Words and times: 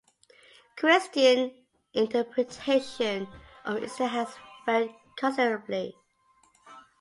Christian 0.77 1.53
interpretation 1.93 3.27
of 3.65 3.75
the 3.75 3.83
incidents 3.83 4.13
has 4.13 4.35
varied 4.65 4.95
considerably. 5.15 5.95